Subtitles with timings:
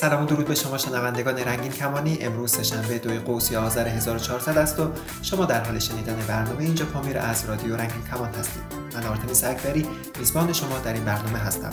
[0.00, 2.18] سلام و درود به شما شنوندگان رنگین کمانی.
[2.20, 4.90] امروز سهشنبه دوی قوسی آذر 1400 است و
[5.22, 8.62] شما در حال شنیدن برنامه اینجا پامیر از رادیو رنگین کمان هستید.
[8.94, 9.86] من آرتمیس اکبری
[10.18, 11.72] میزبان شما در این برنامه هستم.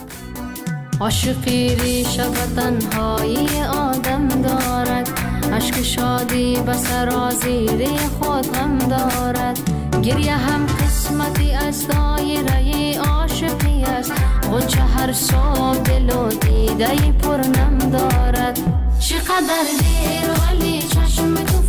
[0.99, 5.09] عاشقی ریش و تنهایی آدم دارد
[5.53, 9.74] عشق شادی به سرازیری خود هم دارد.
[10.05, 14.13] گریه هم قسمتی از دایره عاشقی است.
[14.51, 18.59] غنچه هر صبح دل و دیده پر نم دارد.
[18.99, 21.64] چقدر دیر ولی چشم تو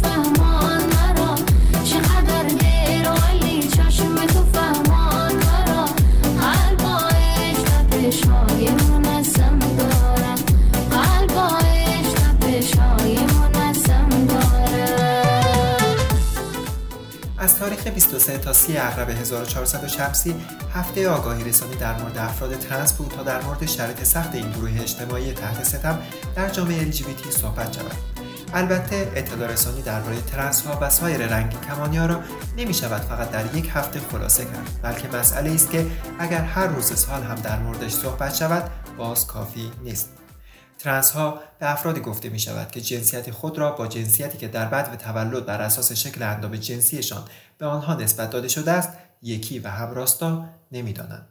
[17.66, 20.34] تاریخ 23 تا 30 اغرب 1400 شمسی
[20.74, 24.70] هفته آگاهی رسانی در مورد افراد ترنس بود تا در مورد شرایط سخت این گروه
[24.80, 25.98] اجتماعی تحت ستم
[26.36, 27.92] در جامعه LGBT صحبت شود.
[28.54, 32.20] البته اطلاع رسانی درباره ترنس ها و سایر رنگین کمانی ها را
[32.56, 35.86] نمی شود فقط در یک هفته خلاصه کرد بلکه مسئله است که
[36.18, 40.08] اگر هر روز سال هم در موردش صحبت شود باز کافی نیست
[40.78, 44.66] ترنس ها به افرادی گفته می شود که جنسیت خود را با جنسیتی که در
[44.66, 47.24] بعد تولد بر اساس شکل اندام جنسیشان
[47.58, 48.88] به آنها نسبت داده شده است
[49.22, 51.28] یکی و همراستا نمی‌دانند.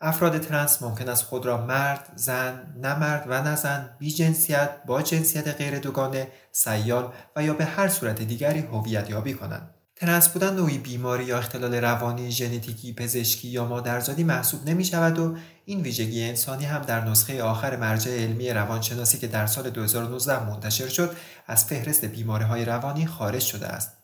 [0.00, 5.48] افراد ترنس ممکن است خود را مرد، زن، نمرد و نزن، بی جنسیت، با جنسیت
[5.48, 9.74] غیر دوگانه، سیال و یا به هر صورت دیگری هویت یابی کنند.
[10.02, 15.36] ترنس بودن نوعی بیماری یا اختلال روانی، ژنتیکی، پزشکی یا مادرزادی محسوب نمی شود و
[15.64, 20.88] این ویژگی انسانی هم در نسخه آخر مرجع علمی روانشناسی که در سال 2019 منتشر
[20.88, 24.01] شد از فهرست بیماری های روانی خارج شده است.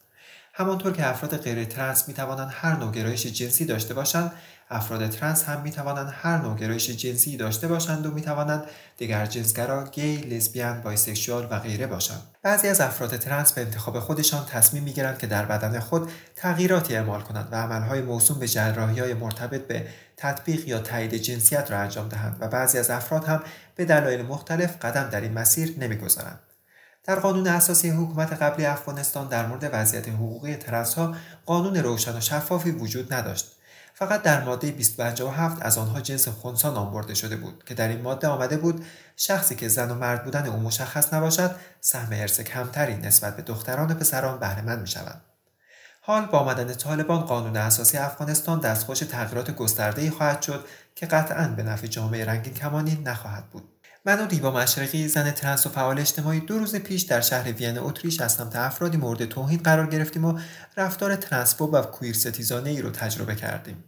[0.60, 4.32] همانطور که افراد غیر ترنس می توانند هر نوع گرایش جنسی داشته باشند
[4.70, 8.64] افراد ترنس هم می توانند هر نوع گرایش جنسی داشته باشند و می توانند
[8.96, 12.22] دیگر جنسگرا، گی، لزبیان، بایسکشوال و غیره باشند.
[12.42, 16.96] بعضی از افراد ترنس به انتخاب خودشان تصمیم می گیرند که در بدن خود تغییراتی
[16.96, 21.78] اعمال کنند و عملهای موسوم به جراحی های مرتبط به تطبیق یا تایید جنسیت را
[21.78, 23.42] انجام دهند و بعضی از افراد هم
[23.76, 26.38] به دلایل مختلف قدم در این مسیر نمی‌گذارند.
[27.08, 31.14] در قانون اساسی حکومت قبلی افغانستان در مورد وضعیت حقوقی ترنس ها
[31.46, 33.52] قانون روشن و شفافی وجود نداشت.
[33.94, 38.00] فقط در ماده 257 از آنها جنس خونسا نام برده شده بود که در این
[38.00, 38.84] ماده آمده بود
[39.16, 43.90] شخصی که زن و مرد بودن او مشخص نباشد سهم ارث کمتری نسبت به دختران
[43.90, 45.20] و پسران بهرهمند می شوند.
[46.00, 50.64] حال با آمدن طالبان قانون اساسی افغانستان دستخوش تغییرات گسترده‌ای خواهد شد
[50.94, 53.77] که قطعا به نفع جامعه رنگین کمانی نخواهد بود.
[54.08, 58.20] من و مشرقی زن ترنس و فعال اجتماعی دو روز پیش در شهر وین اتریش
[58.20, 60.38] از سمت افرادی مورد توهین قرار گرفتیم و
[60.76, 63.84] رفتار ترنسفوب و کویر ستیزانه ای رو تجربه کردیم.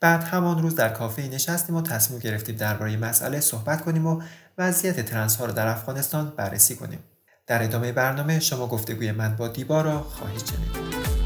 [0.00, 4.22] بعد همان روز در کافه نشستیم و تصمیم گرفتیم درباره مسئله صحبت کنیم و
[4.58, 6.98] وضعیت ترنس ها را در افغانستان بررسی کنیم.
[7.46, 11.19] در ادامه برنامه شما گفتگوی من با دیبا را خواهید شنید.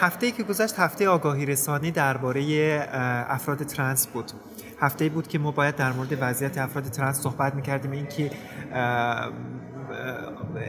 [0.00, 2.42] هفته که گذشت هفته آگاهی رسانی درباره
[3.28, 4.32] افراد ترنس بود.
[4.80, 8.30] هفته بود که ما باید در مورد وضعیت افراد ترنس صحبت می‌کردیم اینکه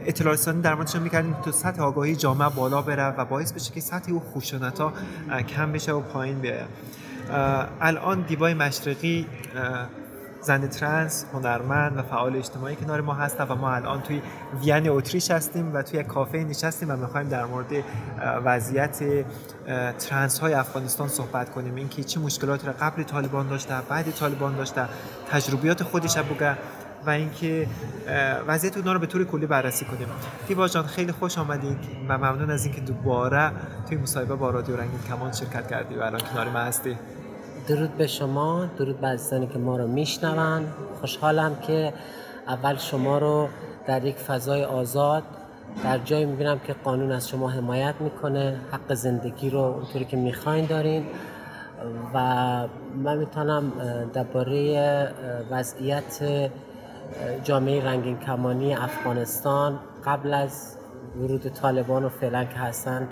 [0.06, 3.80] اطلاع رسانی در موردشان می‌کردیم تا سطح آگاهی جامعه بالا بره و باعث بشه که
[3.80, 4.92] سطح او خشونت ها
[5.48, 6.68] کم بشه و پایین بیاد
[7.80, 9.26] الان دیبای مشرقی
[10.42, 14.22] زن ترنس هنرمند و فعال اجتماعی کنار ما هستن و ما الان توی
[14.64, 17.84] وین اتریش هستیم و توی کافه نشستیم و می‌خوایم در مورد
[18.44, 19.24] وضعیت
[19.98, 21.74] ترنس های افغانستان صحبت کنیم.
[21.74, 24.88] اینکه چه مشکلاتی را قبل طالبان داشته بعد طالبان داشته
[25.30, 26.56] تجربیات خودش بگه
[27.06, 27.66] و اینکه
[28.46, 30.08] وضعیت اونها رو به طور کلی بررسی کنیم.
[30.48, 33.52] دیبا جان خیلی خوش آمدید و ممنون از اینکه دوباره
[33.88, 36.98] توی مصاحبه با رادیو رنگین کمان شرکت کردی و الان کنار ما هستی.
[37.68, 40.66] درود به شما درود به عزیزانی که ما رو میشنون.
[41.00, 41.92] خوشحالم که
[42.48, 43.48] اول شما رو
[43.86, 45.22] در یک فضای آزاد
[45.84, 50.66] در جایی می‌بینم که قانون از شما حمایت می‌کنه حق زندگی رو اونطوری که می‌خواین
[50.66, 51.06] دارین.
[52.14, 52.18] و
[52.96, 53.72] من می‌تونم
[54.12, 55.08] درباره
[55.50, 56.50] وضعیت
[57.44, 60.76] جامعه رنگین کمانی افغانستان قبل از
[61.20, 63.08] ورود طالبان و فعلا که هستن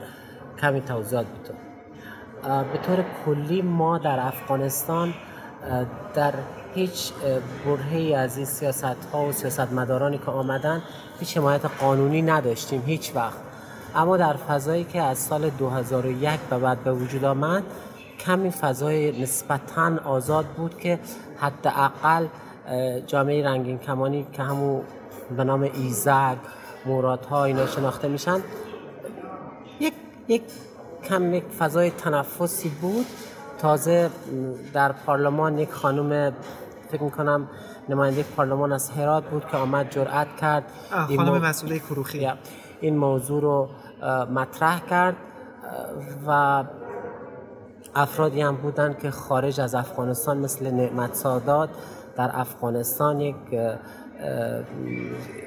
[0.60, 1.69] کمی توضیحات بدم
[2.42, 5.14] به طور کلی ما در افغانستان
[6.14, 6.34] در
[6.74, 7.12] هیچ
[7.66, 10.82] برهی از این سیاست ها و سیاست مدارانی که آمدن
[11.20, 13.38] هیچ حمایت قانونی نداشتیم هیچ وقت.
[13.94, 17.62] اما در فضایی که از سال 2001 به بعد به وجود آمد
[18.18, 20.98] کمی فضای نسبتا آزاد بود که
[21.38, 22.26] حداقل
[23.06, 24.82] جامعه رنگین کمانی که همون
[25.36, 26.36] به نام ایزک
[26.86, 28.40] مورات ها اینا شناخته میشن
[29.80, 29.92] یک,
[30.28, 30.42] یک
[31.10, 33.06] کم یک فضای تنفسی بود.
[33.58, 34.10] تازه
[34.72, 36.32] در پارلمان یک خانم
[36.88, 37.48] فکر می‌کنم
[37.88, 40.64] نماینده پارلمان از هرات بود که آمد جرأت کرد.
[41.16, 42.32] خانم مسئوله کروخی.
[42.80, 43.68] این موضوع رو
[44.34, 45.16] مطرح کرد.
[46.26, 46.64] و
[47.94, 51.70] افرادی هم بودن که خارج از افغانستان مثل نعمت سادات
[52.16, 53.36] در افغانستان یک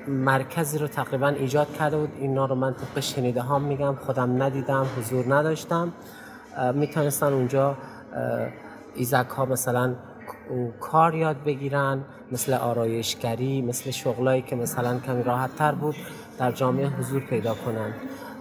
[0.08, 2.10] مرکزی رو تقریبا ایجاد کرده بود.
[2.20, 3.96] اینا رو من طبق شنیده ها میگم.
[3.96, 5.94] خودم ندیدم حضور نداشتم.
[6.74, 7.78] می‌تونستن اونجا
[8.96, 9.96] ایزک ها مثلا
[10.80, 15.96] کار یاد بگیرن مثل آرایشگری مثل شغلایی که مثلا کمی راحت تر بود
[16.40, 17.94] در جامعه حضور پیدا کنند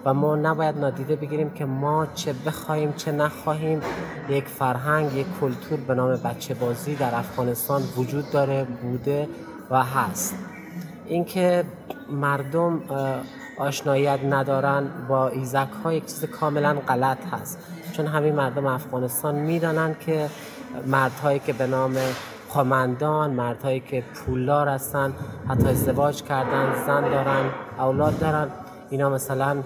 [0.04, 3.80] و ما نباید نادیده بگیریم که ما چه بخواهیم چه نخواهیم.
[4.28, 9.28] یک فرهنگ یک کلتور به نام بچه بازی در افغانستان وجود داره بوده.
[9.72, 10.34] و هست.
[11.06, 11.64] اینکه
[12.10, 12.80] مردم
[13.58, 17.58] آشنایت ندارن با ایزک ها یک چیز کاملا غلط هست.
[17.92, 20.28] چون همین مردم افغانستان می‌دانند که
[20.86, 21.96] مردهایی که به نام
[22.48, 25.12] خامندان مردهایی که پولدار هستن
[25.48, 28.48] حتی ازدواج کردن زن دارن اولاد دارن.
[28.90, 29.56] اینا مثلا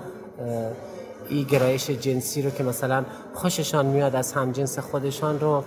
[1.29, 3.05] ای گرایش جنسی رو که مثلا
[3.35, 5.65] خوششان میاد از همجنس خودشان رو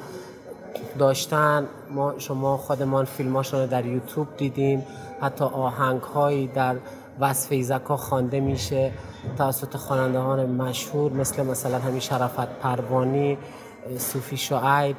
[0.97, 4.85] داشتن ما شما خودمان فیلماشون رو در یوتیوب دیدیم
[5.21, 6.75] حتی آهنگ هایی در
[7.19, 8.91] وصف ایزکا خوانده میشه.
[9.37, 13.37] توسط خوانندگان مشهور مثل مثلا همین شرفت پروانی
[13.97, 14.95] صوفی شعیب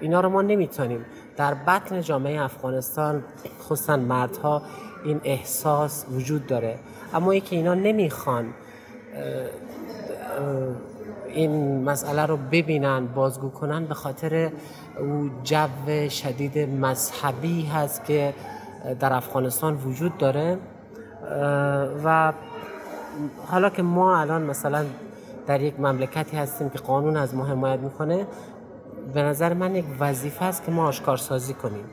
[0.00, 1.04] اینا رو ما نمی‌تونیم.
[1.36, 3.24] در بطن جامعه افغانستان
[3.62, 4.62] خصوصا مردها
[5.04, 6.78] این احساس وجود داره.
[7.14, 8.54] اما ای که اینا نمی‌خوان
[11.34, 14.50] این مسئله رو ببینن بازگو کنن به خاطر
[15.00, 18.34] او جو شدید مذهبی هست که
[19.00, 20.58] در افغانستان وجود داره.
[22.04, 22.32] و
[23.46, 24.84] حالا که ما الان مثلا
[25.46, 28.26] در یک مملکتی هستیم که قانون از ما حمایت می‌کنه
[29.14, 31.84] به نظر من یک وظیفه است که ما آشکارسازی کنیم.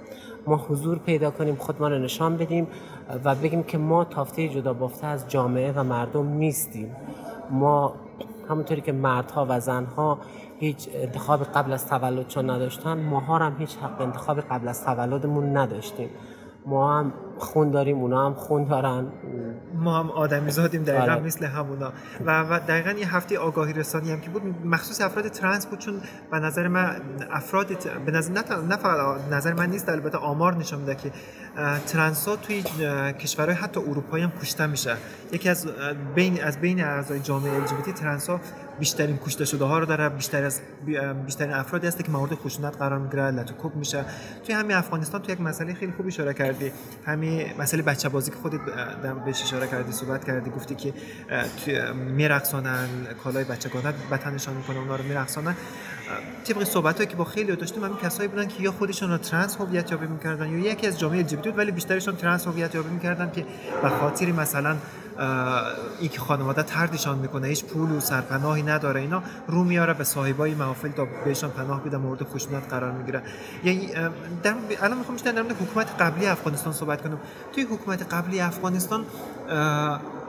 [0.48, 2.68] ما حضور پیدا کنیم خودمان رو نشان بدیم
[3.24, 6.96] و بگیم که ما تافته جدا بافته از جامعه و مردم نیستیم.
[7.52, 7.94] ما
[8.50, 10.20] همونطوری که مردها و زنها
[10.60, 15.58] هیچ انتخاب قبل از تولد چون نداشتن ماها هم هیچ حق انتخاب قبل از تولدمون
[15.58, 16.10] نداشتیم.
[16.66, 19.08] ما هم خون داریم اونا هم خون دارن.
[19.74, 21.24] ما هم آدمی زادیم دقیقا آره.
[21.24, 21.94] مثل همونا.
[22.26, 25.94] و, و دقیقا یه هفته آگاهی رسانی هم که بود مخصوص افراد ترنس بود چون
[26.32, 27.02] به نظر من
[27.32, 27.68] افراد
[28.06, 28.34] به نظر
[28.68, 31.12] نه فقط نظر من نیست البته آمار نشون میده که
[31.88, 32.64] ترنس ها توی
[33.20, 34.96] کشورهای حتی اروپایی هم کشته میشه.
[35.32, 35.68] یکی از
[36.16, 37.64] بین از بین اعضای جامعه ال
[37.94, 38.40] ترنس ها
[38.80, 40.62] بیشترین کشته شده ها رو داره بیشتر از
[41.26, 44.06] بیشترین افرادی هست که مورد خشونت قرار می‌گیره لت‌وکوب میشه.
[44.46, 46.72] توی همین افغانستان تو یک مسئله خیلی خوب اشاره کردی.
[47.06, 48.60] همین مسئله بچه بازی که خودت
[49.26, 50.94] بهش اشاره کردی صحبت کردی گفتی که
[51.94, 52.88] میرقصانن
[53.24, 55.56] کالای بچگانه به تنشان می‌کنه اونا رو میرقصانن.
[56.44, 59.92] طبق صحبتایی که با خیلی داشتیم همین کسایی بودن که یا خودشون رو ترنس هویت
[59.92, 63.46] یابی می‌کردن یا یکی از جامعه LGBT ولی بیشترشون ترنس هویت یابی می‌کردن که
[63.82, 64.76] به خاطر مثلا
[66.00, 70.56] این که خانواده تردشان می‌کنه هیچ پول و سرپناهی نداره اینا رو میاره به صاحبای
[70.56, 73.22] محافل تا بهشان پناه بده مورد خشونت قرار می‌گیره.
[73.64, 73.88] یعنی
[74.44, 77.20] در الان می‌خوام بیشتر در حکومت قبلی افغانستان صحبت کنم.
[77.54, 79.06] توی حکومت قبلی افغانستان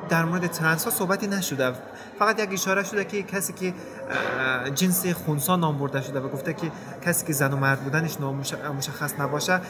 [0.08, 1.72] در مورد ترنس ها صحبتی نشده.
[2.18, 3.74] فقط یک اشاره شده که کسی که
[4.74, 6.70] جنس خونسا نام برده شده و گفته که
[7.06, 8.20] کسی که زن و مرد بودنش
[8.76, 9.60] مشخص نباشه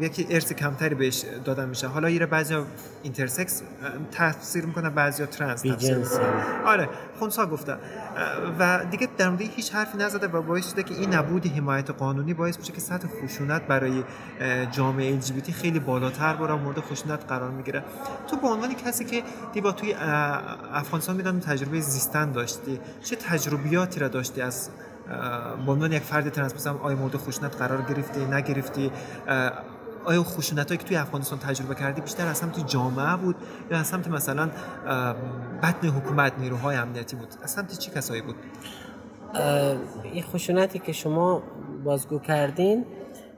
[0.00, 1.86] یکی ارث کمتری بهش داده میشه.
[1.86, 2.56] حالا یه بعضی
[3.02, 3.62] intersex
[4.12, 5.98] تفسیر می‌کنه بعضی ترنس تفسیر
[6.66, 6.88] آره.
[7.18, 7.76] خونسا گفته.
[8.58, 12.34] و دیگه در مورد هیچ حرفی نزده و باعث شده که این نبود حمایت قانونی
[12.34, 14.04] باعث میشه که سطح خشونت برای
[14.70, 17.84] جامعه LGBT خیلی بالاتر بره مورد خشونت قرار می‌گیره.
[18.30, 19.94] تو به عنوان کسی که دیبا توی
[20.72, 24.70] افغانستان می‌دونم تجربه زیستن داشتی چه تجربیاتی را داشتی از
[25.66, 28.90] به عنوان یک فرد ترنس مثلا آیا مورد خشونت قرار گرفتی نگرفتی؟
[30.04, 33.36] آیا خشونت که توی افغانستان تجربه کردی بیشتر از سمت جامعه بود
[33.70, 34.50] یا از سمت مثلا
[35.62, 38.34] بطن حکومت نیروهای امنیتی بود؟ از سمت چی کسایی بود؟
[40.12, 41.42] این خشونتی که شما
[41.84, 42.84] بازگو کردین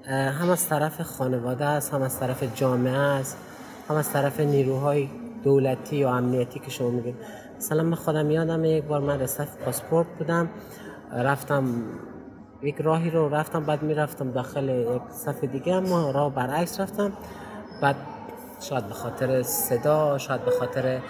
[0.09, 3.39] هم از طرف خانواده است هم از طرف جامعه است
[3.89, 5.09] هم از طرف نیروهای
[5.45, 7.15] دولتی و امنیتی که شما میگید
[7.57, 10.49] مثلا من خودم یادم یک بار من رسف پاسپورت بودم
[11.13, 11.65] رفتم
[12.63, 17.13] یک راهی رو رفتم بعد می‌رفتم داخل یک صف دیگه اما راه برعکس رفتم.
[17.83, 17.97] بعد
[18.61, 21.01] شاید به خاطر صدا شاید به خاطر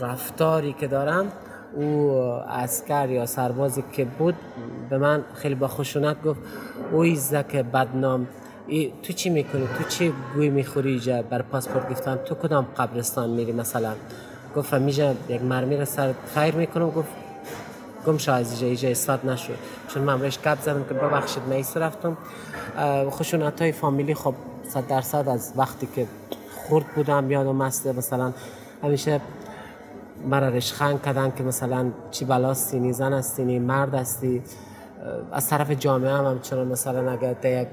[0.00, 1.32] رفتاری که دارم
[1.74, 2.10] او
[2.48, 4.34] اسکر یا سربازی که بود
[4.90, 6.40] به من خیلی با خشونت گفت
[6.92, 8.26] او ایزک بدنام
[9.02, 13.52] تو چی می‌کنی؟ تو چی گوی می‌خوری اینجا بر پاسپورت گفتن تو کدام قبرستان میری
[13.52, 13.92] مثلا؟
[14.56, 16.90] گفت میجا یک مرمی را سر خیر می‌کنم.
[16.90, 17.08] گفت
[18.06, 19.52] گم شو از اینجا اینجا استاد نشو.
[19.88, 22.16] چون من بهش گپ زدم که ببخشید ایسا رفتم.
[23.10, 24.34] خشونت های فامیلی خب
[24.68, 26.06] صد درصد از وقتی که
[26.56, 28.32] خورد بودم یادم مسته مثلا
[28.82, 29.20] همیشه
[30.26, 34.42] مرا رشخنگ کردن که مثلا چی بلاستی زن هستی مرد هستی
[35.32, 37.68] از طرف جامعه هم همچنان مثلا اگر یک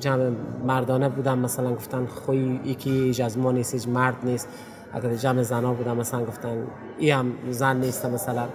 [0.00, 0.30] جمع
[0.66, 4.48] مردانه بودم مثلا گفتن خوی یکی از ما نیست مرد نیست.
[4.92, 6.66] اگر جمع زنا بودم مثلا گفتن
[6.98, 8.48] ای هم زن نیست مثلا.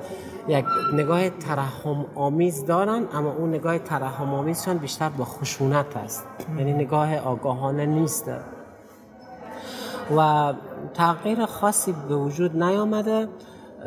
[0.48, 6.28] یک نگاه ترحم آمیز دارن اما اون نگاه ترحم آمیزشان بیشتر با خشونت است.
[6.58, 8.32] یعنی نگاه آگاهانه نیست.
[10.18, 10.54] و
[10.94, 13.28] تغییر خاصی به وجود نیامده.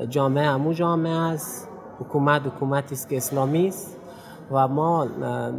[0.08, 1.68] جامعه همو جامعه است.
[2.00, 3.96] حکومت حکومتی است که اسلامی است.
[4.50, 5.04] و ما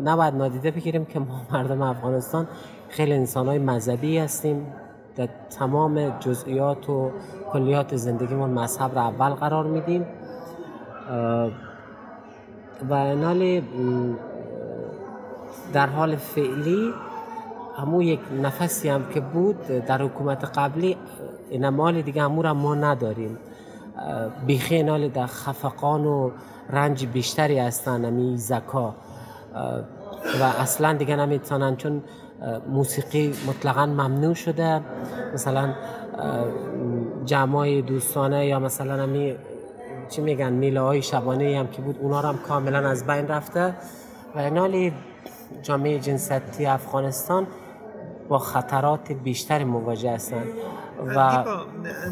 [0.04, 2.48] نباید نادیده بگیریم که ما مردم افغانستان
[2.90, 4.68] خیلی انسان های مذهبی هستیم.
[5.16, 7.12] در تمام جزئیات و
[7.52, 10.06] کلیات زندگیمون مذهب را اول قرار میدیم.
[12.90, 13.62] و نال
[15.74, 16.94] در حال فعلی
[17.78, 20.98] همون یک نفسی هم که بود در حکومت قبلی
[21.50, 21.66] این
[22.02, 23.38] دیگه همون ما نداریم.
[24.48, 26.32] بیخی نال در خفقان و
[26.70, 28.96] رنج بیشتری هستن همی زکا
[30.42, 32.04] و اصلا دیگه نمی‌تونن چون
[32.70, 34.82] موسیقی مطلقا ممنوع شده.
[35.34, 35.74] مثلا
[37.26, 39.36] جمعای دوستانه یا مثلا همی
[40.10, 43.76] چی میگن میله های شبانه هم که بود اونا هم کاملا از بین رفته.
[44.36, 44.94] و نالی
[45.62, 47.48] جامعه جنسیتی افغانستان
[48.30, 50.48] با خطرات بیشتری مواجه هستند.
[51.06, 51.44] و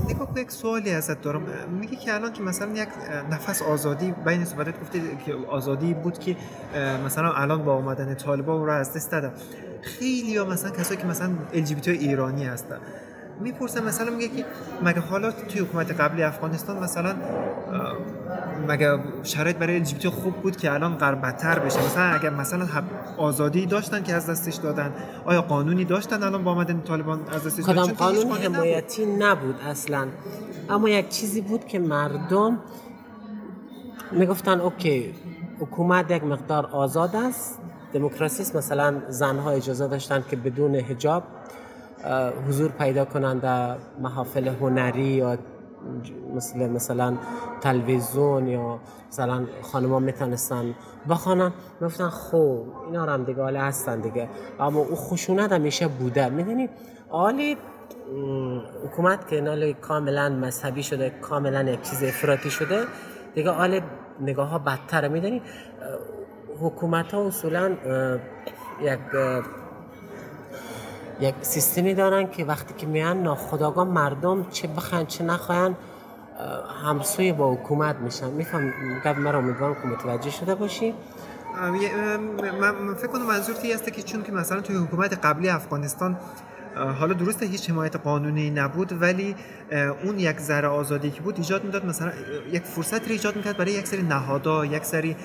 [0.08, 1.42] نیکا یک سوالی ازت دارم.
[1.80, 2.88] میگه که الان که مثلا یک
[3.32, 6.36] نفس آزادی بین صحبتت گفته که آزادی بود که
[7.06, 9.32] مثلا الان با آمدن طالبان رو از دست دادم
[9.82, 12.80] خیلی یا مثلا کسایی که مثلا ال ایرانی هستن.
[13.44, 14.46] می‌پرسم مثلا میگه که
[14.84, 17.16] مگه حالا توی حکومت قبلی افغانستان مثلا
[18.68, 22.68] مگه شرایط برای الژیبیتی خوب بود که الان بدتر بشه؟ مثلا اگر مثلا
[23.18, 24.94] آزادی داشتن که از دستش دادن
[25.26, 29.24] آیا قانونی داشتن الان با آمدن طالبان از دستش کدام قانون حمایتی نبود.
[29.24, 30.08] نبود اصلا.
[30.70, 32.60] اما یک چیزی بود که مردم
[34.12, 35.16] می‌گفتن اوکی
[35.60, 37.60] حکومت یک مقدار آزاد است.
[37.94, 41.24] دموکراسی مثلا زنها اجازه داشتن که بدون حجاب
[42.48, 45.38] حضور پیدا کنند در محافل هنری یا
[46.36, 47.18] مثل مثلا
[47.62, 50.76] تلویزیون یا مثلا خانما می‌تونستن
[51.10, 51.54] بخوانن.
[51.82, 54.30] میفتن خب اینا هم دیگه حالا هستن دیگه.
[54.60, 56.30] اما او خشونت همیشه بوده.
[56.30, 56.70] می‌دونی؟
[57.10, 57.58] آلی
[58.86, 62.84] حکومت که نال کاملا مذهبی شده کاملا یک چیز افراطی شده
[63.36, 63.82] دیگه آل
[64.22, 65.08] نگاه ها بدتره.
[65.08, 65.42] می‌دونی؟
[66.62, 67.72] حکومت ها اصولا
[68.82, 69.00] یک
[71.20, 75.76] یک سیستمی دارن که وقتی که میان ناخداگاه مردم چه بخواین چه نخواین
[76.84, 78.30] همسوی با حکومت میشن.
[78.30, 78.74] میفهم
[79.06, 80.94] گفت مرا امیدوارم که متوجه شده باشی.
[82.62, 86.18] من فکر کنم منظور تی هسته که چون که مثلا توی حکومت قبلی افغانستان
[87.00, 89.36] حالا درسته هیچ حمایت قانونی نبود ولی
[90.04, 91.86] اون یک ذره آزادی که بود ایجاد می‌داد.
[91.86, 92.12] مثلا
[92.52, 95.16] یک فرصت ایجاد می‌کرد برای یک سری نهادها یک سری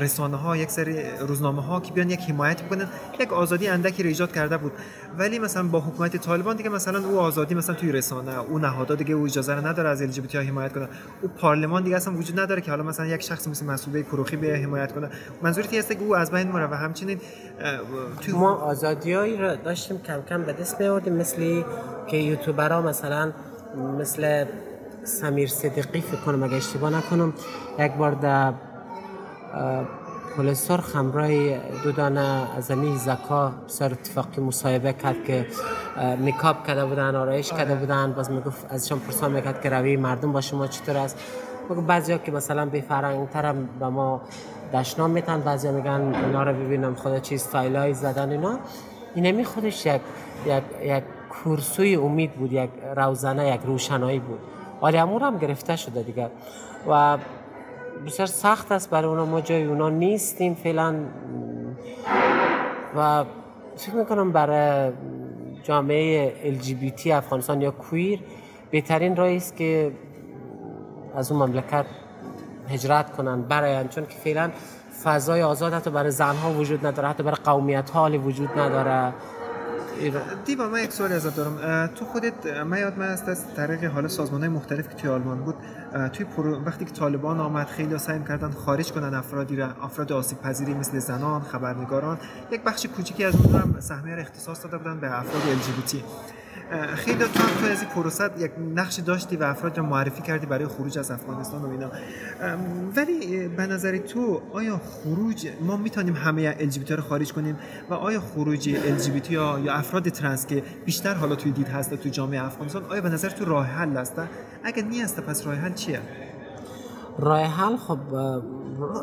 [0.00, 2.88] رسانه ها یک سری روزنامه ها که بیان یک حمایت بکنن
[3.20, 4.72] یک آزادی اندکی ایجاد کرده بود.
[5.18, 9.14] ولی مثلا با حکومت طالبان دیگه مثلا او آزادی مثلا توی رسانه او نهادها دیگه
[9.14, 10.88] او اجازه رو نداره از ال حمایت کنه.
[11.22, 14.58] او پارلمان دیگه اصلا وجود نداره که حالا مثلا یک شخص مثل مسعود کروخی به
[14.58, 15.08] حمایت کنه.
[15.42, 17.20] منظورتی هست که او از بین مره و همچنین
[18.20, 21.62] تو ما آزادیایی رو داشتیم کم کم به دست میآوردیم مثل
[22.06, 23.32] که یوتیوبرها مثلا
[23.98, 24.44] مثل
[25.04, 27.32] سمیر صدیقی فکر کنم اگه اشتباه نکنم
[27.78, 28.52] یک بار در
[30.36, 31.28] پل سرخ همراه
[31.84, 35.46] دو دانه از امی زکا سر اتفاقی مصاحبه کرد که
[36.18, 38.12] میکاب کرده بودن آرایش کرده بودن.
[38.12, 41.18] باز می‌گفت ازشان پرسان می‌کرد که روی مردم با شما چطور است؟
[41.68, 44.20] بعضی بعضیا که مثلا به فرنگ تر به ما
[44.74, 48.58] دشنام میتن بعضیا میگن اینا رو ببینم خدا چیز ستایلای زدن اینا.
[49.14, 50.00] اینمی خودش یک
[50.46, 54.38] یک یک کورسوی امید بود یک روزنه یک روشنایی بود.
[54.82, 56.30] ولی امور هم گرفته شده دیگه.
[56.90, 57.18] و
[58.06, 59.26] بسیار سخت است برای اونا.
[59.26, 60.94] ما جای اونا نیستیم فعلا.
[62.96, 63.24] و
[63.76, 64.92] فکر می‌کنم برای
[65.62, 68.20] جامعه LGBT افغانستان یا کویر
[68.70, 69.92] بهترین راهی است که
[71.16, 71.84] از اون مملکت
[72.68, 74.50] هجرت کنن برای چون که فعلا
[75.04, 79.12] فضای آزاد حتی برای زنها وجود نداره حتی برای قومیت حالی وجود نداره.
[80.44, 81.86] دیوا من یک سوال ازت دارم.
[81.94, 85.38] تو خودت من یاد من است از طریق حال سازمان های مختلف که توی آلمان
[85.38, 85.54] بود
[86.12, 86.26] توی
[86.66, 90.98] وقتی که طالبان آمد خیلی سعی کردن خارج کنن افرادی را افراد آسیب پذیری مثل
[90.98, 92.18] زنان خبرنگاران.
[92.52, 95.56] یک بخش کوچیکی از اون هم سهمیه را اختصاص داده بودن به افراد ال
[96.94, 100.46] خیلی تو هم تو از این پروسه یک نقش داشتی و افراد را معرفی کردی
[100.46, 101.90] برای خروج از افغانستان و اینا.
[102.96, 107.56] ولی به نظر تو آیا خروج ما می‌تونیم همه ال رو خارج کنیم
[107.90, 112.08] و آیا خروج ال یا یا افراد ترنس که بیشتر حالا توی دید هست تو
[112.08, 114.14] جامعه افغانستان آیا به نظر تو راه حل هست
[114.64, 116.00] اگر نیست پس راه حل چیه؟
[117.18, 117.98] راه حل خب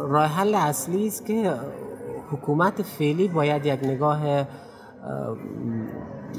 [0.09, 1.53] راه حل اصلی است که
[2.31, 4.45] حکومت فعلی باید یک نگاه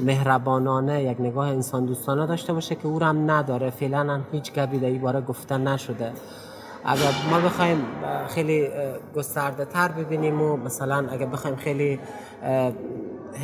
[0.05, 3.69] مهربانانه یک نگاه انسان دوستانه داشته باشه که او هم نداره.
[3.69, 6.11] فعلا هم هیچ گبی در باره گفتن نشده.
[6.85, 7.85] اگر ما بخوایم
[8.27, 8.69] خیلی
[9.15, 11.99] گسترده تر ببینیم و مثلا اگر بخوایم خیلی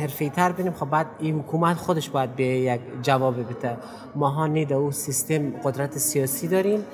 [0.00, 3.76] حرفی تر ببینیم خب بعد این حکومت خودش باید به یک جواب بده.
[4.14, 6.84] ما ها نید او سیستم قدرت سیاسی داریم.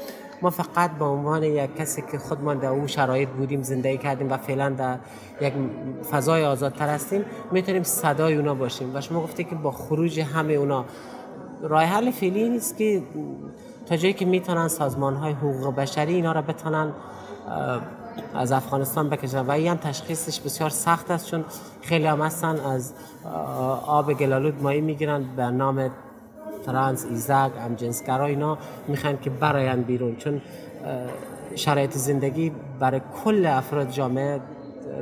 [0.42, 4.36] ما فقط به عنوان یک کسی که خودمان در اون شرایط بودیم زندگی کردیم و
[4.36, 4.98] فعلا در
[5.40, 5.52] یک
[6.10, 8.96] فضای آزادتر هستیم می‌تونیم صدای اونا باشیم.
[8.96, 10.84] و شما گفته که با خروج همه اونا.
[11.62, 13.02] راه حل فعلی نیست که
[13.86, 16.92] تا جایی که می‌تونن سازمان های حقوق بشری اینا را بتونن
[18.34, 19.40] از افغانستان بکشن.
[19.40, 21.44] و این تشخیصش بسیار سخت است چون
[21.82, 22.92] خیلی هم هستن از
[23.86, 25.90] آب گلالود مایی می‌گیرن به نام
[26.66, 30.16] ترانس ایزاگ همجنسگرا اینا می‌خوان که براین بیرون.
[30.16, 30.40] چون
[31.54, 34.40] شرایط زندگی برای کل افراد جامعه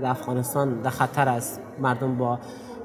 [0.02, 1.60] در افغانستان در خطر است.
[1.78, 2.38] مردم با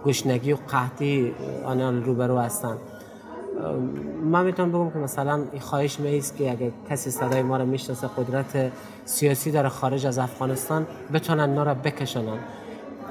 [0.05, 2.77] گشنگی و قحطی آنان روبرو هستند
[4.23, 8.09] من می‌تونم بگم که مثلا این خواهش میست که اگه کسی صدای ما رو می‌شناسه
[8.17, 8.71] قدرت
[9.05, 12.39] سیاسی داره خارج از افغانستان بتونن اینا را بکشنن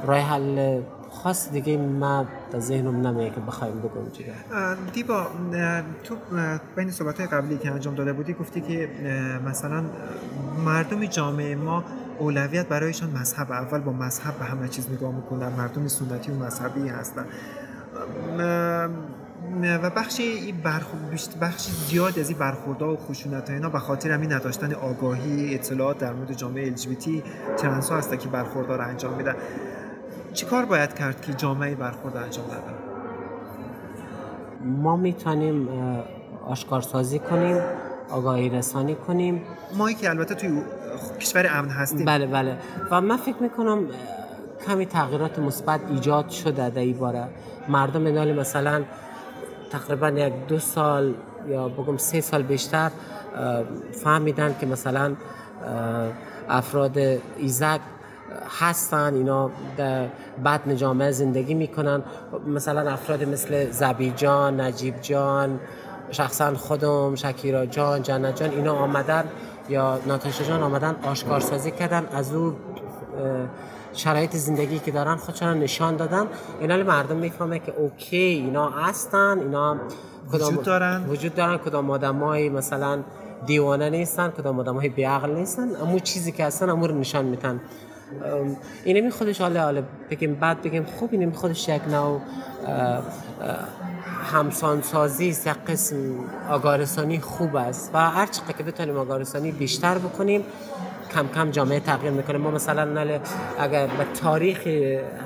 [0.07, 4.35] راه حل خاص دیگه ما در ذهنم نمیه که بخوایم بگم چیه
[4.93, 5.27] دیبا
[6.05, 6.17] تو
[6.77, 8.91] بین صحبت قبلی که انجام داده بودی گفتی که
[9.47, 9.85] مثلا
[10.65, 11.85] مردم جامعه ما
[12.19, 15.49] اولویت برایشان مذهب اول با مذهب به همه چیز نگاه می‌کنن.
[15.49, 17.25] مردم سنتی و مذهبی هستن.
[19.79, 24.75] و بخشی برخورد بخشی زیاد از این برخوردها و خشونت اینا به خاطر همین نداشتن
[24.75, 27.09] آگاهی اطلاعات در مورد جامعه LGBT
[27.57, 29.35] ترنس ها هست که برخوردها رو انجام میدن.
[30.33, 32.75] چی کار باید کرد که جامعه برخورد انجام دادن
[34.65, 35.69] ما می‌تونیم
[36.45, 37.57] آشکارسازی کنیم
[38.11, 39.43] آگاهی رسانی کنیم.
[39.79, 40.63] مایی که البته توی
[41.21, 42.05] کشور امن هستیم.
[42.05, 42.59] بله بله.
[42.91, 43.85] و من فکر می‌کنم
[44.67, 47.29] کمی تغییرات مثبت ایجاد شده در این باره.
[47.69, 48.85] مردم مثلا
[49.70, 51.14] تقریبا یک دو سال
[51.48, 52.90] یا بگم سه سال بیشتر
[53.92, 55.14] فهمیدن که مثلا
[56.48, 56.98] افراد
[57.37, 57.81] ایزک
[58.61, 60.07] هستن اینا در
[60.44, 62.03] بطن جامعه زندگی می‌کنن.
[62.46, 65.61] مثلا افراد مثل زبی جان نجیب جان
[66.11, 69.24] شخصا خودم شکیرا جان جنت جان اینا آمدن
[69.68, 72.07] یا ناتاشا جان آمدن آشکارسازی کردن.
[72.12, 72.55] از او
[73.92, 76.27] شرایط زندگی که دارن خودشان نشان دادن.
[76.61, 79.77] اینا مردم می‌فهمه که اوکی اینا هستن اینا
[80.33, 81.05] کدام وجود دارن.
[81.09, 81.59] وجود دارن.
[81.59, 82.98] کدام آدمای مثلا
[83.46, 85.68] دیوانه نیستن کدام آدم های بیعقل نیستن.
[85.83, 87.61] اما چیزی که هستن امور نشان میتن
[88.85, 92.20] اینمی خودش حالا حالا بگیم بعد بگیم خوب اینمی خودش یک نوع
[94.33, 95.96] همسانسازی است یک قسم
[96.50, 97.90] آگارسانی خوب است.
[97.94, 100.44] و هر چقدر که بتونیم آگارسانی بیشتر بکنیم
[101.14, 102.38] کم کم جامعه تغییر می‌کنه.
[102.38, 103.18] ما مثلا نل
[103.59, 104.66] اگر به تاریخ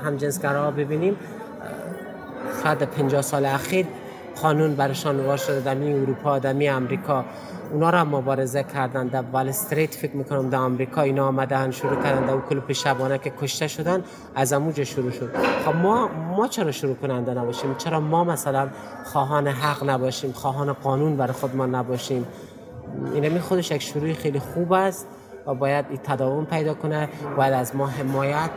[0.05, 1.15] همجنسگرا ببینیم
[2.63, 3.85] شاید 50 سال اخیر
[4.41, 7.25] قانون برشان وار شده در اروپا در امریکا
[7.71, 12.25] اونا را مبارزه کردن در وال استریت فکر می‌کنم در آمریکا اینا آمدن شروع کردن
[12.25, 14.03] در کلوپ شبانه که کشته شدن
[14.35, 15.29] از اموجه شروع شد.
[15.65, 18.67] خب ما ما چرا شروع کننده نباشیم؟ چرا ما مثلا
[19.05, 22.27] خواهان حق نباشیم؟ خواهان قانون برای خودمان نباشیم؟
[23.13, 25.07] این خودش یک شروع خیلی خوب است.
[25.47, 27.09] و باید این تداوم پیدا کنه.
[27.37, 28.49] باید از ما حمایت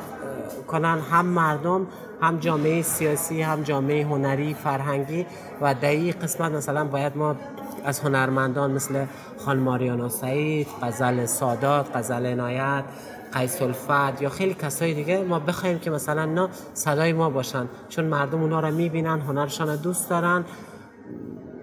[0.66, 1.87] کنن هم مردم
[2.21, 5.27] هم جامعه سیاسی هم جامعه هنری فرهنگی
[5.61, 6.53] و در این قسمت.
[6.53, 7.37] مثلا باید ما
[7.85, 9.05] از هنرمندان مثل
[9.45, 12.85] خان ماریانا سعید غزل سادات غزل عنایت
[13.33, 17.68] قیس الفت یا خیلی کسای دیگه ما بخوایم که مثلا نه صدای ما باشن.
[17.88, 20.45] چون مردم اونا رو می‌بینن هنرشان دوست دارن.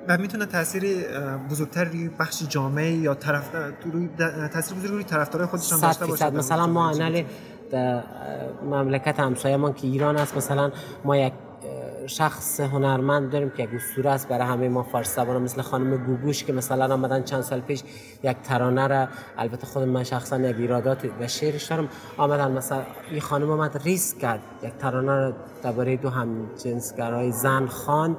[0.09, 0.83] و می‌تونه تاثیر
[1.49, 3.49] بزرگتر روی بخش جامعه یا طرف
[3.93, 4.09] روی
[4.53, 6.29] تاثیر بزرگ روی طرفدارای خودشان داشته باشه.
[6.29, 7.23] مثلا ما انال
[7.71, 8.03] در
[8.63, 10.71] مملکت همسایه ما که ایران است مثلا
[11.05, 11.33] ما یک
[12.07, 16.43] شخص هنرمند داریم که یک اسطوره است برای همه ما فارسی زبان مثل خانم گوگوش
[16.43, 17.83] که مثلا آمدن چند سال پیش
[18.23, 23.21] یک ترانه را البته خود من شخصا یک ایرادات و شعرش دارم آمدن مثلا این
[23.21, 28.17] خانم آمد ریسک کرد یک ترانه را درباره دو هم جنسگرای زن خواند.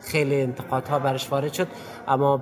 [0.00, 1.68] خیلی انتقادها برش وارد شد
[2.08, 2.40] اما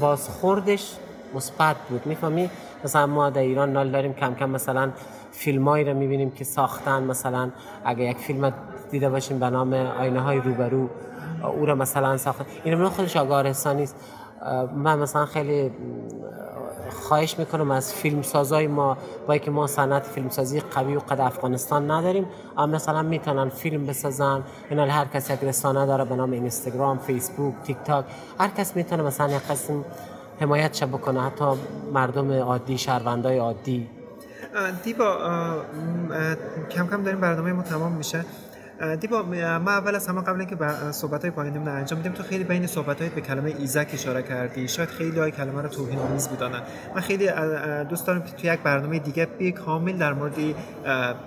[0.00, 0.96] بازخوردش
[1.34, 2.06] مثبت بود.
[2.06, 2.50] می‌فهمی؟
[2.84, 4.90] مثلا ما در ایران نال داریم کم کم مثلا
[5.32, 7.02] فیلمایی رو می‌بینیم که ساختن.
[7.02, 7.50] مثلا
[7.84, 8.52] اگه یک فیلم
[8.90, 10.88] دیده باشیم به نام آینه های روبرو
[11.58, 13.96] او رو مثلا ساختن این من خودش آگاه نیست
[14.74, 15.70] من مثلا خیلی
[17.08, 21.20] خواهش می‌کنم از فیلم سازای ما با که ما صنعت فیلم سازی قوی و قد
[21.20, 24.42] افغانستان نداریم اما مثلا می‌تونن فیلم بسازن.
[24.70, 28.04] اینا هر کس یک رسانه داره به نام اینستاگرام فیسبوک تیک تاک
[28.40, 29.84] هر کس می‌تونه مثلا یک قسم
[30.40, 31.44] حمایت بکنه حتی
[31.92, 33.88] مردم عادی شهروندای عادی.
[34.84, 35.16] دیبا
[36.70, 38.24] کم کم داریم برنامه ما تمام میشه.
[39.00, 39.22] دیبا
[39.58, 40.56] ما اول از همه قبل اینکه
[40.90, 44.68] صحبت های پایانیمون انجام بدیم تو خیلی بین صحبت به کلمه ایزک اشاره کردی.
[44.68, 46.62] شاید خیلی های کلمه رو توهین آمیز بدانن
[46.94, 47.30] من خیلی
[47.90, 50.34] دوست دارم که تو یک برنامه دیگه بی کامل در مورد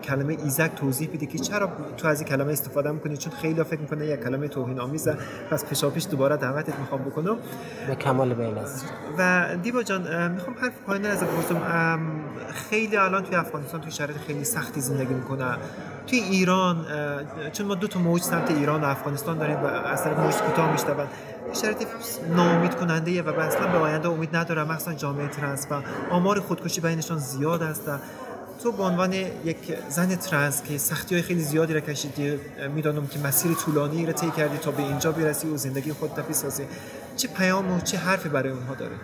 [0.04, 3.80] کلمه ایزک توضیح بدی که چرا تو از این کلمه استفاده می‌کنی؟ چون خیلی فکر
[3.80, 5.18] می‌کنه یک کلمه توهین آمیزه
[5.50, 7.38] پس پیشاپیش دوباره دعوتت می‌خوام بکنم.
[7.88, 8.56] به کمال بیل
[9.18, 11.24] و دیبا جان می‌خوام حرف پایانی از
[12.70, 15.58] خیلی الان توی افغانستان توی شرایط خیلی سختی زندگی می‌کنه.
[16.12, 16.86] توی ایران
[17.52, 21.08] چون ما دو تا موج سمت ایران و افغانستان داریم و طرف موج کوتاه میشنون.
[21.54, 21.88] شرایط
[22.36, 27.18] ناامید کننده و اصلا به آینده امید نداره مخصوصا جامعه ترنس و آمار خودکشی بینشان
[27.18, 27.92] زیاد است.
[28.64, 29.58] تو به عنوان یک
[29.90, 32.40] زن ترنس که سختی های خیلی زیادی را کشیدی
[32.76, 36.34] می‌دانم که مسیر طولانی را طی کردی تا به اینجا برسی و زندگی خود تفی
[36.34, 36.64] سازی.
[37.16, 38.96] چه پیام و چه حرفی برای اونها داره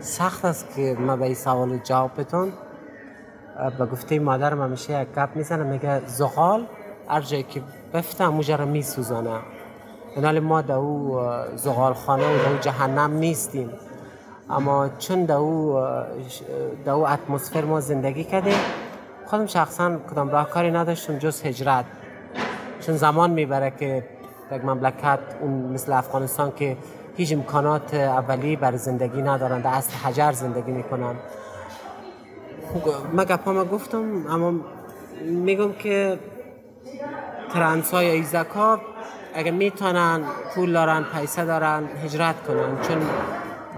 [0.00, 2.52] سخت است که ما به این سوال جواب بتون
[3.78, 6.66] به گفته مادرم همیشه یک گپ می‌زنه میگه زغال
[7.08, 7.62] هر جایی که
[7.94, 9.38] بفته موجه رو میسوزانه
[10.22, 11.20] حال ما در او
[11.56, 13.70] زغال خانه و در او جهنم نیستیم.
[14.50, 15.84] اما چون در او,
[16.84, 18.58] در او اتمسفر ما زندگی کردیم
[19.26, 21.84] خودم شخصا کدام راهکاری نداشتم جز هجرت.
[22.80, 24.04] چون زمان می‌بره که
[24.50, 26.76] در مملکت اون مثل افغانستان که
[27.16, 31.14] هیچ امکانات اولی برای زندگی ندارن در اصل حجر زندگی می‌کنن
[33.12, 34.54] من گپا گفتم اما
[35.24, 36.18] میگم که
[37.52, 38.46] ترنس های ایزک
[39.34, 40.20] اگه می‌تونن
[40.54, 42.82] پول دارن پیسه دارن هجرت کنن.
[42.82, 43.02] چون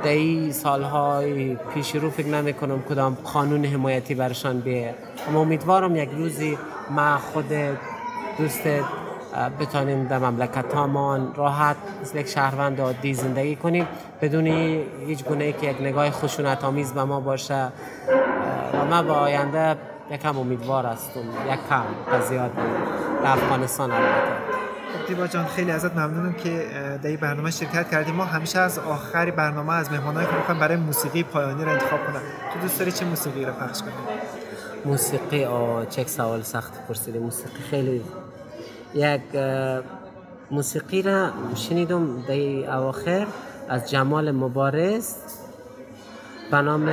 [0.04, 4.94] این سالهای پیش رو فکر نمی کنم کدام قانون حمایتی برشان بیه.
[5.28, 6.58] اما امیدوارم یک روزی
[6.90, 7.52] ما خود
[8.38, 8.62] دوست
[9.60, 13.88] بتانیم در مملکت هامان راحت مثل یک شهروند عادی زندگی کنیم.
[14.22, 14.46] بدون
[15.06, 17.72] هیچ گونه که یک نگاه خشونت آمیز به ما باشه.
[18.80, 19.76] و من به آینده
[20.10, 21.20] یکم امیدوار هستم.
[21.20, 22.50] یک کم و زیاد
[23.24, 24.32] در افغانستان البته.
[24.92, 26.66] خب دیبا جان خیلی ازت ممنونم که
[27.02, 30.76] در این برنامه شرکت کردیم ما همیشه از آخری برنامه از مهمانایی که می‌خوایم برای
[30.76, 32.20] موسیقی پایانی رو انتخاب کنم.
[32.52, 33.94] تو دوست داری چه موسیقی رو پخش کنیم
[34.84, 38.04] موسیقی آه چک سوال سخت پرسیدی موسیقی خیلی
[38.94, 39.20] یک
[40.50, 43.26] موسیقی را شنیدم در اواخر
[43.68, 45.14] از جمال مبارز.
[46.50, 46.92] به نام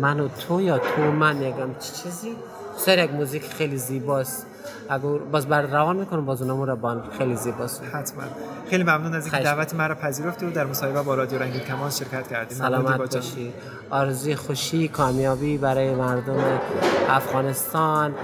[0.00, 2.36] من و تو یا تو من یکم چی چیزی؟
[2.76, 4.46] سر یک موزیک خیلی زیباست.
[4.88, 7.82] اگر باز بر روان می‌کنم باز اونمو رو بان خیلی زیباست.
[7.92, 8.22] حتما.
[8.70, 12.28] خیلی ممنون از اینکه دعوت مرا پذیرفتی و در مصاحبه با رادیو رنگین کمان شرکت
[12.28, 13.52] کردیم سلامت باشی.
[13.90, 16.60] آرزوی خوشی کامیابی برای مردم
[17.08, 18.14] افغانستان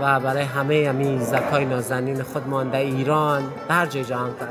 [0.00, 4.44] و برای همه همی زکای نازنین خودمان در ایران در جای جهان که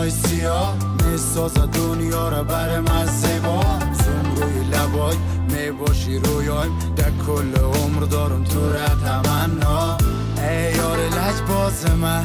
[0.00, 0.74] چشمای سیاه
[1.06, 3.62] میساز دنیا را بر من زیبا.
[3.92, 5.16] زوم روی لبای
[5.48, 9.96] می‌باشی رویایم در کل عمر دارم تو را تمنا.
[10.36, 12.22] ای یار لج باز من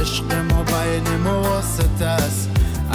[0.00, 2.50] عشق ما بین مواسطه است.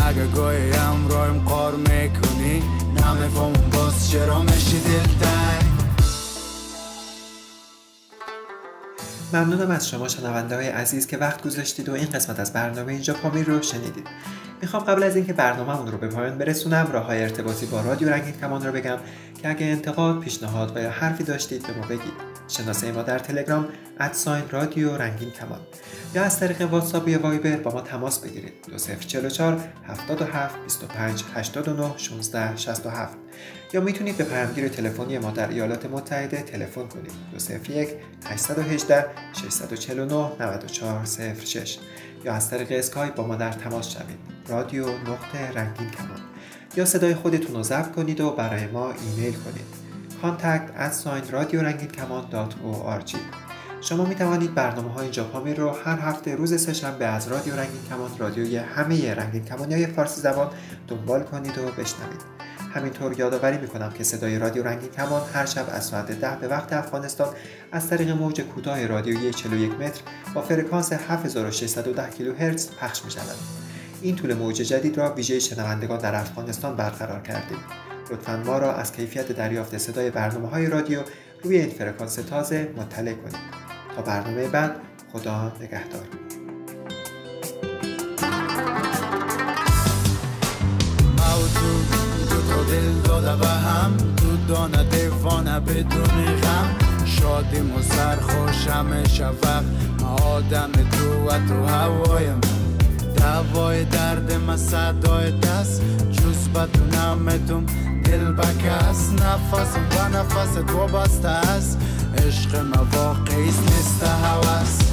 [0.07, 2.63] اگه گاهی امرایم قار می‌کنی
[2.95, 5.68] نمیفهم باز چرا میشی دلتنگ؟
[9.33, 13.13] ممنونم از شما شنونده های عزیز که وقت گذاشتید و این قسمت از برنامه اینجا
[13.13, 14.07] پامیر رو شنیدید.
[14.61, 18.33] می‌خوام قبل از اینکه برنامهمون رو به پایان برسونم راه های ارتباطی با رادیو رنگین
[18.33, 18.97] کمان رو بگم
[19.41, 22.13] که اگه انتقاد پیشنهاد و یا حرفی داشتید به ما بگید.
[22.47, 23.67] شناسه ما در تلگرام
[23.99, 25.59] ادساین رادیو رنگین کمان
[26.15, 28.53] یا از طریق واتساپ یا وایبر با ما تماس بگیرید.
[28.67, 33.17] 2044 77 25 89 16 67
[33.73, 37.11] یا می‌تونید به پیامگیر تلفنی ما در ایالات متحده تلفن کنید.
[37.31, 37.89] 201
[38.25, 41.77] 818 649 9406
[42.25, 44.19] یا از طریق اسکایپ با ما در تماس شوید.
[44.47, 46.19] رادیو نقطه رنگین کمان.
[46.75, 49.79] یا صدای خودتون رو ضبط کنید و برای ما ایمیل کنید.
[50.23, 51.89] contact at رادیو رنگین
[53.81, 55.11] شما می توانید برنامه های
[55.55, 60.21] رو هر هفته روز سهشنبه از رادیو رنگین کمان رادیوی همه رنگین کمانی های فارسی
[60.21, 60.49] زبان
[60.87, 62.38] دنبال کنید و بشنوید.
[62.73, 66.73] همینطور یادآوری می‌کنم که صدای رادیو رنگین کمان هر شب از ساعت ده به وقت
[66.73, 67.33] افغانستان
[67.71, 70.01] از طریق موج کوتاه رادیویی 41 متر
[70.33, 73.35] با فرکانس 7610 کیلوهرتز پخش می شود.
[74.01, 77.59] این طول موج جدید را ویژه شنوندگان در افغانستان برقرار کردیم.
[78.11, 80.99] لطفا ما را از کیفیت دریافت صدای برنامه های رادیو
[81.43, 83.69] روی این فرکانس تازه مطلع کنید.
[83.95, 84.75] تا برنامه بعد
[85.13, 86.38] خدا نگهدار
[92.69, 96.89] دل داده به هم تو دانه دیوانه بدون غم.
[97.05, 99.63] شادیم و سرخوشم شفق
[100.01, 102.41] ما آدم تو و تو هوایم
[103.17, 106.49] دوای درد ما صدای دست جز
[106.95, 107.65] نمتم
[108.03, 111.77] دل بکس نفسم و نفس تو بسته است.
[112.17, 114.88] عشق ما واقعیست نیست هوس.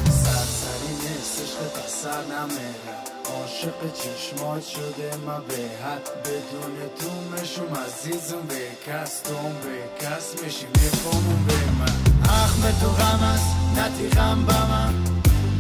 [3.57, 7.77] عاشق چشمات شده ما به حد بدون تو مشوم.
[7.87, 12.25] عزیزم به کس توم به کس میشی میفهمون به من.
[12.25, 14.95] اخم تو غم است نتی غم به من.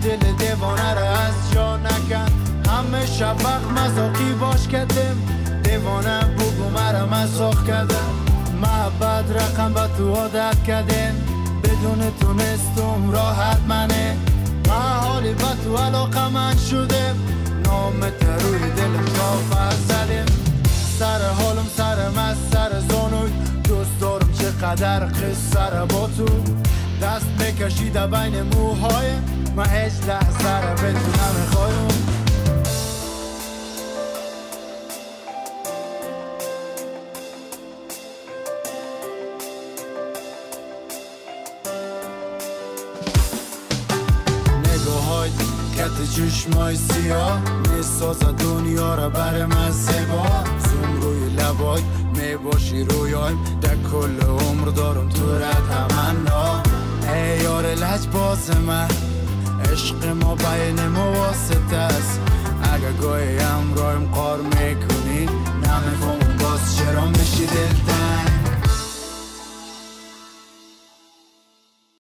[0.03, 2.33] دل دیوانه را از جا نکن.
[2.69, 5.17] همه شب وقت مزاقی باش کردم
[5.63, 8.11] دیوانه بگو مرا مزاق کردم
[8.63, 11.15] محبت رقم به تو عادت کردم
[11.65, 14.17] بدون تونستم راحت منه.
[14.69, 17.15] من حالی با تو علاقه من شده.
[17.67, 18.01] نام
[18.43, 20.27] روی دلم تا زدیم
[20.99, 23.33] سر حالم سر من سر زانوی.
[23.65, 26.27] دوست دارم چقدر قصه با تو
[27.03, 29.11] دست بکشیده بین موهای.
[29.57, 32.06] من هیچ لحظه رو بتونم خواهیم
[46.47, 50.45] چشمای سیاه میساز دنیا را بر من زیبا.
[50.59, 51.83] زم روی لبای
[52.15, 56.63] می‌باشی رویایم در کل عمر دارم تو را تمنا.
[57.15, 58.89] ای یار لجباز من
[59.73, 62.21] عشق ما بین ما واسطه است.
[62.75, 65.29] اگر گاهی امرایم قار می‌کنی
[65.65, 68.06] نمی‌خوام باز چرا میشی دلتن